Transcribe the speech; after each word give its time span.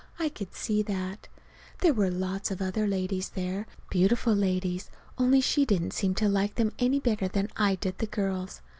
I 0.17 0.29
could 0.29 0.55
see 0.55 0.81
that. 0.81 1.27
There 1.81 1.93
were 1.93 2.09
lots 2.09 2.49
of 2.49 2.59
other 2.59 2.87
ladies 2.87 3.29
there 3.29 3.67
beautiful 3.91 4.33
ladies 4.33 4.89
only 5.19 5.41
she 5.41 5.63
didn't 5.63 5.93
seem 5.93 6.15
to 6.15 6.27
like 6.27 6.55
them 6.55 6.71
any 6.79 6.99
better 6.99 7.27
than 7.27 7.49
I 7.55 7.75
did 7.75 7.99
the 7.99 8.07
girls. 8.07 8.61